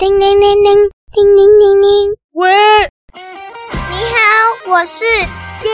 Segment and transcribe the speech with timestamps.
[0.00, 2.16] 叮铃铃铃，叮铃铃铃。
[2.32, 2.50] 喂，
[3.12, 4.16] 你好，
[4.70, 5.04] 我是
[5.62, 5.68] 哥。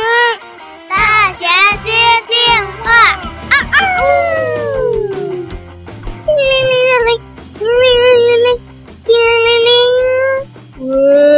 [0.90, 1.46] 大侠
[1.84, 1.92] 接
[2.26, 2.34] 电
[2.82, 2.90] 话。
[2.90, 4.04] 啊啊呜！
[6.24, 7.08] 叮铃铃铃铃，
[7.56, 7.70] 叮铃
[8.02, 8.46] 铃铃铃，
[9.04, 9.70] 叮铃铃
[10.74, 10.88] 铃。
[10.88, 11.35] 喂。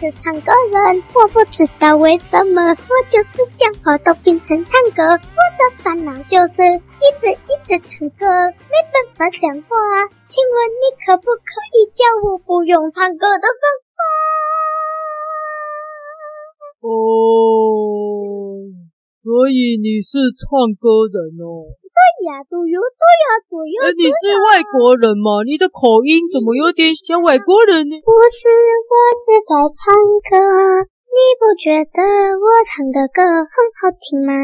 [0.00, 2.74] 是唱歌人，我不知道为什么我
[3.10, 5.18] 就是讲话都变成唱歌，我
[5.60, 9.76] 的烦恼就是一直一直唱歌，没办法讲话。
[10.26, 13.62] 请问你可不可以教我不用唱歌的方
[13.92, 14.00] 法？
[16.80, 16.88] 哦，
[19.22, 20.48] 所以你是唱
[20.80, 21.76] 歌人哦。
[22.20, 23.76] 对呀，对呀，对呀，对呀。
[23.80, 25.40] 哎，你是外国人吗？
[25.48, 27.96] 你的口音怎么有点像外国人呢？
[28.04, 29.80] 不是，我是在唱
[30.28, 30.36] 歌。
[31.08, 31.96] 你不觉得
[32.36, 34.36] 我唱的歌很好听吗？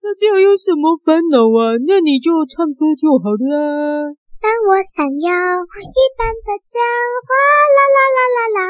[0.00, 1.76] 那这样有什么烦恼啊？
[1.84, 4.16] 那你就唱歌就好了。
[4.40, 5.28] 但我想要
[5.60, 7.28] 一般的讲话，
[7.76, 8.60] 啦啦啦啦啦。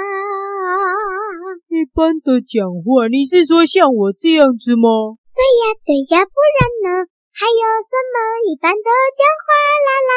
[1.70, 5.14] 一般的讲话，你是说像我这样子吗？
[5.38, 7.06] 对呀，对呀，不然呢？
[7.32, 8.16] 还有什么
[8.50, 9.48] 一般的讲话
[9.86, 10.12] 啦啦？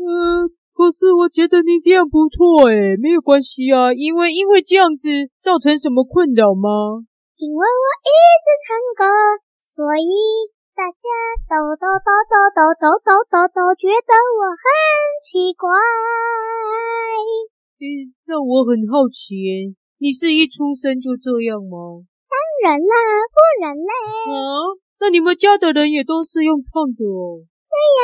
[0.00, 5.08] 嗯，可是我觉得你这样不错诶，没有关系啊，因为因为这样子
[5.42, 7.04] 造成什么困扰吗？
[7.36, 8.10] 因为我一
[8.44, 9.04] 直唱歌，
[9.62, 10.12] 所以
[10.76, 11.08] 大家
[11.48, 14.64] 都都都都都都都都都觉得我很
[15.22, 15.68] 奇怪。
[17.80, 22.04] 嗯，那我很好奇诶，你是一出生就这样吗？
[22.28, 22.36] 当
[22.72, 22.94] 然啦，
[23.32, 23.92] 不然嘞。
[24.28, 24.79] 啊？
[25.00, 27.40] 那你们家的人也都是用唱的哦？
[27.40, 28.00] 对呀，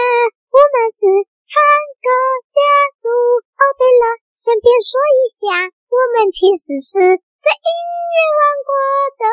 [0.48, 1.04] 我们是
[1.44, 1.60] 唱
[2.00, 2.08] 歌
[2.48, 2.58] 家
[3.04, 3.06] 族。
[3.06, 8.72] 哦，对了，顺便说一下，我们其实是在音乐王国
[9.20, 9.24] 的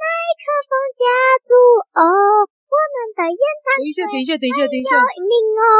[0.00, 0.02] 麦
[0.40, 1.04] 克风家
[1.44, 1.52] 族
[1.92, 2.02] 哦。
[2.48, 5.76] 我们的演唱，等一下，等一下，等一下，等一下，哦。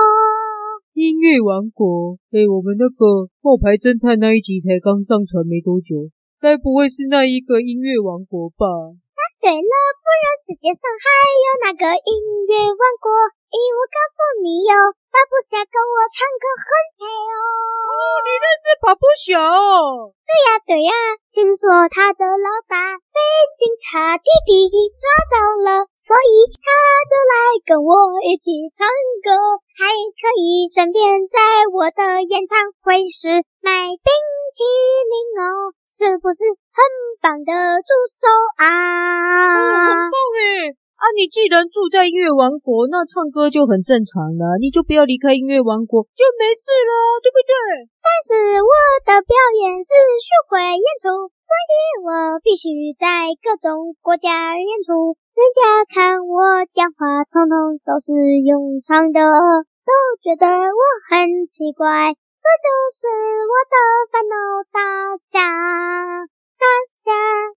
[0.93, 8.69] 音乐王国，哎，我们那个冒牌侦探那一集才刚上传没多久，该不会是那一个音乐王国吧？
[9.43, 12.11] 对了，不然世界上还有哪个音
[12.47, 13.11] 乐王国？
[13.51, 14.71] 咦，我告诉你哟，
[15.11, 17.35] 巴布侠跟我唱歌很配哦。
[17.91, 17.93] 哦，
[18.23, 20.15] 你认识巴布侠哦？
[20.23, 20.95] 对呀，对呀，
[21.35, 23.19] 听说他的老大被
[23.59, 25.35] 警察弟弟抓走
[25.67, 26.47] 了，所以
[27.67, 27.93] 跟我
[28.25, 28.87] 一起唱
[29.25, 29.37] 歌，
[29.77, 31.39] 还可以顺便在
[31.73, 33.29] 我的演唱会时
[33.61, 34.09] 买冰
[34.57, 35.77] 淇淋哦。
[35.93, 36.41] 是不是
[36.73, 36.79] 很
[37.21, 37.53] 棒的
[37.85, 38.25] 助手
[38.57, 38.65] 啊？
[38.65, 40.73] 哦，很棒诶！
[40.73, 44.57] 啊，你既然住在音乐王国，那唱歌就很正常了。
[44.57, 47.53] 你就不要离开音乐王国，就没事了，对不对？
[48.01, 48.73] 但是我
[49.05, 55.21] 的表演是巡回演出，所以我必须在各种国家演出。
[55.33, 58.13] 人家看我讲话，通通都是
[58.45, 59.19] 用唱的，
[59.81, 62.13] 都觉得我很奇怪。
[62.13, 63.09] 这就是
[63.49, 63.75] 我的
[64.13, 64.37] 烦恼，
[64.69, 65.41] 大侠，
[66.61, 66.65] 大
[67.01, 67.09] 侠，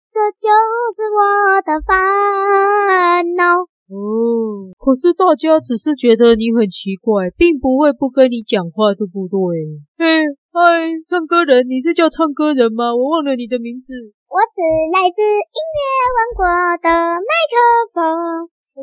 [0.07, 0.47] 这就
[0.95, 3.67] 是我的烦恼。
[3.91, 9.37] 哦，可是大家只是觉得你很奇怪，并不会不跟你讲话，对不对？
[9.99, 10.23] 嘿，
[10.55, 10.63] 嗨，
[11.09, 12.95] 唱歌人，你是叫唱歌人吗？
[12.95, 14.15] 我忘了你的名字。
[14.35, 14.59] 我是
[14.91, 15.79] 来自音乐
[16.11, 16.43] 王国
[16.83, 16.91] 的
[17.23, 17.55] 麦克
[17.95, 18.03] 风。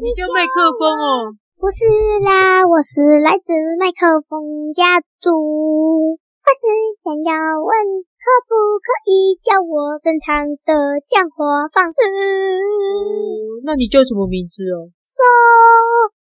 [0.01, 1.37] 你叫麦克风哦。
[1.61, 1.85] 不是
[2.25, 6.17] 啦，我是来自麦克风家族。
[6.17, 6.65] 我是
[7.05, 7.69] 想要问，
[8.01, 10.73] 可不可以叫我正常的
[11.05, 12.01] 讲话方式？
[12.01, 14.89] 嗯，那你叫什么名字哦？
[15.13, 15.21] 嗦，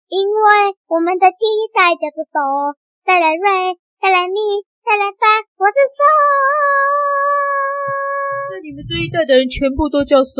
[0.08, 2.72] 因为我们的第一代叫做嗦，
[3.04, 4.40] 再来瑞，再来咪，
[4.88, 5.28] 再来发，
[5.60, 6.00] 我是嗦。
[8.58, 10.34] 那你们这一代的人全部都叫嗦？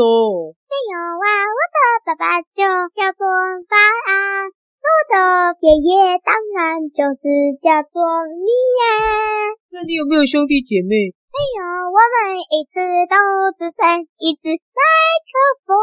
[0.51, 3.31] 没有啊，我的爸爸就叫做
[3.71, 4.43] 爸啊。
[4.51, 7.31] 我的爷爷当然就是
[7.63, 9.55] 叫做你呀。
[9.71, 11.15] 那你有没有兄弟姐妹？
[11.31, 13.87] 没有，我们一直都只剩
[14.19, 14.83] 一只麦
[15.23, 15.31] 克
[15.63, 15.79] 风，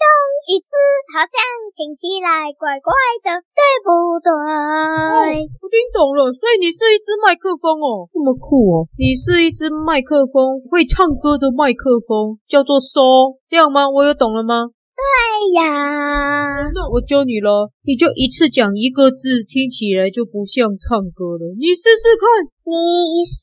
[0.00, 0.06] 用
[0.48, 0.72] 一只
[1.12, 1.36] 好像
[1.76, 2.88] 听起来怪怪
[3.20, 4.32] 的，对不对？
[4.32, 5.28] 哦，
[5.60, 8.88] 我听懂了，所以你是一只麦克风哦，这么酷哦！
[8.96, 13.90] 你是一只麦克风，会唱歌的麦克风，叫做嗦，这样吗？
[13.92, 14.72] 我有懂了吗？
[15.00, 15.04] 对
[15.56, 15.64] 呀，
[16.76, 21.56] 那我教你了，你就一次讲一个字，听起来就不像唱歌了。
[21.56, 22.24] 你试试看。
[22.70, 22.76] 你
[23.24, 23.42] 是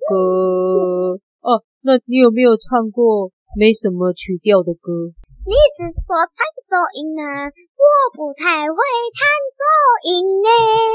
[0.00, 5.12] 诶，那个，哦，那你有没有唱过没什么曲调的歌？
[5.44, 7.52] 你是说弹奏音啊？
[7.52, 7.84] 我
[8.16, 8.78] 不太会
[9.12, 9.20] 弹
[9.52, 9.62] 奏
[10.08, 10.50] 音诶。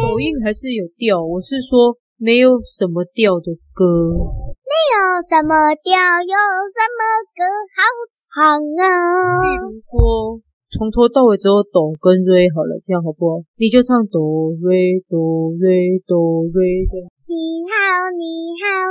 [0.09, 1.23] 走音还是有调？
[1.23, 1.97] 我是说。
[2.17, 5.91] 没有什么调的歌，没有什么调，
[6.23, 6.35] 有
[6.71, 7.03] 什么
[7.35, 7.43] 歌
[7.75, 7.83] 好
[8.31, 9.43] 唱啊？
[9.43, 10.39] 比如说，
[10.71, 13.43] 从头到尾只有哆跟瑞好了，这样好不好？
[13.59, 17.03] 你就唱哆瑞哆瑞哆瑞的。
[17.27, 18.84] 你好，你好，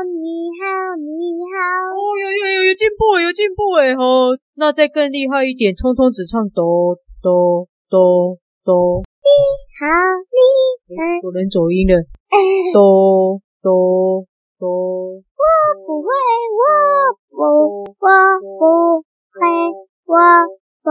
[2.75, 3.95] 有进步，有进步哎！
[3.95, 8.99] 吼，那再更厉害一点，通通只唱哆哆哆哆。
[9.23, 9.31] 你
[9.79, 9.87] 好，
[10.27, 11.01] 你好。
[11.23, 12.03] 有人走音了，
[12.75, 14.27] 哆哆
[14.59, 14.67] 哆。
[15.15, 15.47] 我
[15.87, 16.09] 不会，
[16.51, 16.67] 我
[17.31, 17.39] 不，
[17.95, 18.11] 我
[18.59, 19.39] 不会，
[20.11, 20.19] 我
[20.83, 20.91] 不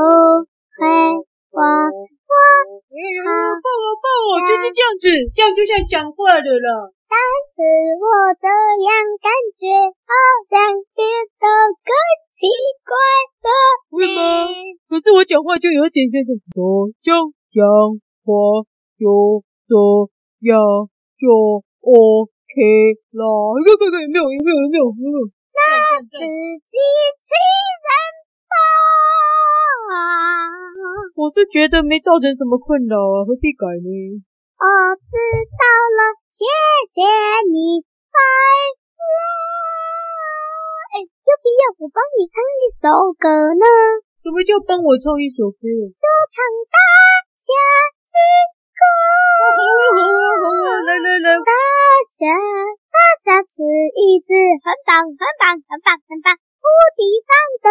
[4.63, 6.95] 是这样子，这样就像讲话的了。
[7.11, 7.19] 但
[7.51, 7.59] 是
[7.99, 8.07] 我
[8.39, 8.89] 这样
[9.19, 9.27] 感
[9.59, 10.11] 觉好
[10.47, 11.03] 像变
[11.35, 11.45] 得
[11.83, 11.91] 更
[12.31, 12.47] 奇
[12.87, 12.95] 怪
[13.43, 13.47] 了。
[13.91, 14.47] 为什么？
[14.87, 17.11] 可是我讲话就有点像这种，讲
[17.51, 17.59] 讲
[18.23, 18.63] 话
[18.95, 19.75] 就这
[20.47, 20.55] 样
[21.19, 21.27] 就
[21.83, 22.55] OK
[23.11, 23.21] 啦。
[23.61, 25.27] 对对对没有有没有有没有有没有？
[25.53, 26.23] 那是
[26.65, 26.79] 机
[27.19, 27.35] 器
[27.83, 27.87] 人
[28.49, 28.55] 吧？
[31.13, 34.23] 我是觉得没造成什么困扰啊，何必改呢？
[34.53, 34.65] 我
[34.95, 35.13] 知
[35.57, 35.63] 道
[35.97, 35.99] 了。
[36.33, 36.45] 谢
[36.93, 37.01] 谢
[37.51, 37.81] 你，
[38.13, 38.17] 拜
[38.97, 39.01] 拜。
[40.93, 43.27] 哎，要不要我帮你唱一首歌
[43.57, 43.65] 呢？
[44.23, 45.61] 什么叫帮我唱一首歌？
[45.67, 46.35] 说唱
[46.69, 46.77] 大
[47.37, 47.49] 侠
[48.07, 48.13] 之
[48.77, 48.81] 歌。
[48.83, 51.27] 好啊好啊好啊，来来来。
[51.43, 51.51] 大
[52.05, 52.29] 侠
[52.93, 53.61] 大侠是
[53.97, 57.33] 一只很棒很棒很棒很棒无敌棒
[57.65, 57.67] 的。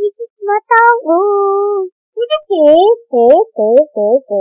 [0.00, 0.72] 你是什么动
[1.06, 1.92] 物？
[2.28, 2.60] 我是狗
[3.08, 3.16] 狗
[3.56, 4.36] 狗狗狗，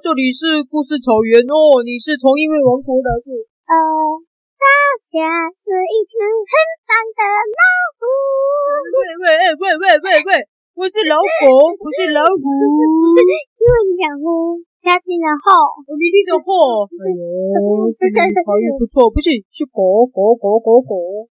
[0.00, 1.84] 这里是故事草原哦。
[1.84, 3.28] 你是从因为王国来的？
[3.68, 3.76] 呃，
[4.56, 4.64] 大
[4.96, 5.20] 侠
[5.52, 6.52] 是一只很
[6.88, 7.60] 棒的老
[8.00, 8.08] 虎。
[8.88, 10.48] 喂喂喂喂喂喂，
[10.80, 11.44] 我是老狗，
[11.76, 12.44] 我是老虎。
[13.12, 16.88] 因为你想呼，加进了后，我你的后。
[16.88, 18.16] 哎呦，这个
[18.48, 21.28] 发音不错，不是是狗狗狗狗狗。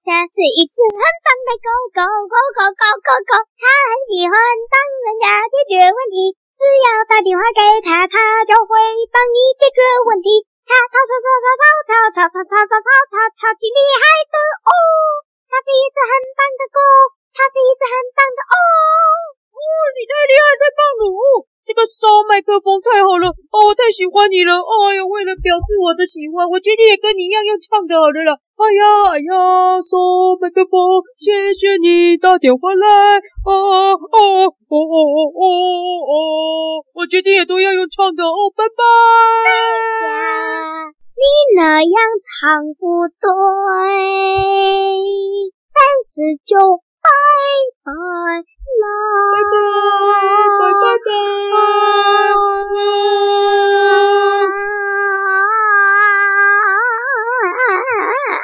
[0.00, 0.08] 哦。
[0.08, 4.32] 大侠是一只很棒的狗狗，狗狗狗狗狗，它很喜欢
[4.72, 6.32] 帮人家解决问题。
[6.56, 8.16] 只要打电话给它，它
[8.48, 8.72] 就会
[9.12, 10.48] 帮你解决问题。
[10.64, 14.72] 它超超超超超超超超超超超超超级厉害的哦！
[15.52, 16.80] 它是一只很棒的狗，
[17.36, 18.56] 它是一只很棒的哦。
[19.52, 19.60] 哦，
[19.96, 21.24] 你太厉害，太棒了哦！
[21.70, 24.58] 这个收麦克风太好了哦，我太喜欢你了！
[24.58, 28.34] 哎呦，为了表示我的喜欢，我决定也跟你一样用唱的好了！
[28.58, 33.22] 哎呀哎呀，收麦克风，谢谢你打电话来！
[33.46, 35.46] 哦哦哦哦哦哦
[36.10, 36.82] 哦！
[36.98, 38.82] 我决定也都要用唱的哦，拜拜！
[41.14, 41.22] 你
[41.54, 43.22] 那样唱不对，
[45.70, 46.82] 但是就。
[47.02, 47.08] 拜
[47.84, 47.90] 拜
[48.80, 48.84] 啦！
[49.30, 49.42] 拜
[50.58, 51.08] 拜拜拜
[51.52, 51.56] 拜！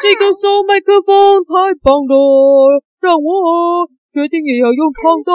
[0.03, 2.15] 这个收麦克风太棒了，
[3.01, 5.33] 让我决定也要用唱的。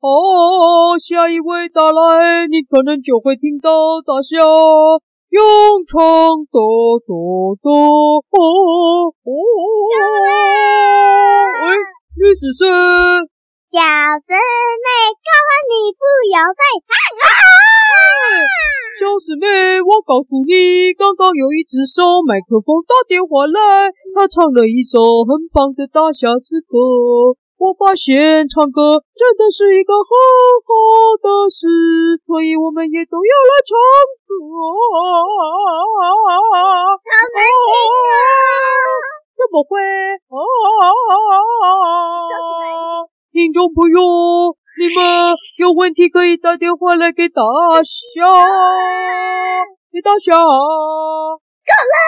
[0.00, 3.70] 哦，下一位打来，你可能就会听到
[4.04, 4.36] 大侠
[5.28, 5.42] 用
[5.86, 5.98] 唱
[6.50, 6.58] 的，
[7.06, 7.70] 哆哆
[8.30, 8.40] 哦
[9.22, 9.30] 哦
[12.26, 12.28] 哦！
[12.28, 12.34] 喂。
[12.34, 12.66] 历史是
[13.70, 13.78] 小
[14.26, 16.02] 师妹，告诉你不
[16.34, 16.90] 要再唱
[17.22, 17.22] 了。
[18.98, 27.38] 小师妹，我告诉你，刚刚有一只手麦克风打电话来，他唱了一首很棒的大侠之歌。
[27.62, 30.10] 我发现唱歌真的是一个很
[30.66, 30.74] 好
[31.22, 33.78] 的事，所以我们也都要来唱
[34.26, 34.34] 歌。
[39.36, 39.78] 怎么会？
[40.28, 40.40] 哦，
[43.32, 44.00] 听众朋友，
[44.78, 47.42] 你们有问题可以打电话来给大
[47.84, 48.24] 侠，
[49.92, 50.32] 给大侠。
[51.66, 52.00] 够了，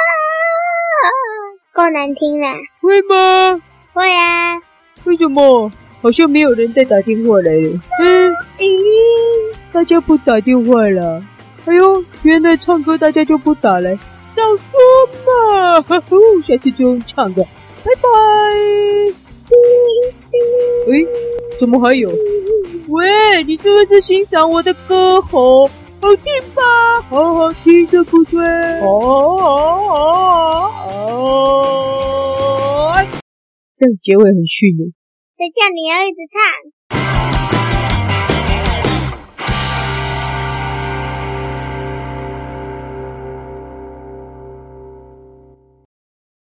[1.74, 2.48] 够难听了。
[2.80, 3.60] 会吗？
[3.92, 4.56] 会啊。
[5.04, 5.70] 为什么？
[6.00, 7.68] 好像没有人在打电话来了。
[8.00, 11.22] 嗯，咦，大家不打电话了。
[11.66, 13.94] 哎呦，原来唱歌大家就不打了。
[14.36, 14.80] 少说
[15.28, 16.16] 嘛，呵呵，
[16.46, 17.42] 下次就用唱的，
[17.84, 18.08] 拜拜。
[20.88, 21.06] 喂，
[21.60, 22.08] 怎么还有？
[22.88, 25.68] 喂，你是不是欣赏我的歌喉？
[26.00, 26.62] 好听吧？
[27.10, 28.40] 好好听，对不对？
[28.80, 28.86] 哦
[29.40, 30.96] 哦哦
[32.94, 33.04] 哦！
[33.76, 34.84] 这样结尾很逊呢。
[35.36, 36.38] 谁叫你要一直唱？